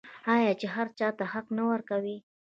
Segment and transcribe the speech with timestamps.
[0.33, 2.17] آیا چې هر چا ته حق نه ورکوي؟